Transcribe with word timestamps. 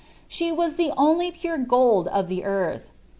She 0.27 0.51
was 0.51 0.77
the 0.77 0.91
only 0.97 1.29
pure 1.29 1.59
gold 1.59 2.07
of 2.07 2.27
the 2.27 2.43
earth. 2.43 2.89